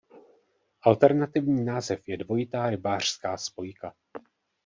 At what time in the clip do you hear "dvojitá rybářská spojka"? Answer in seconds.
2.17-3.93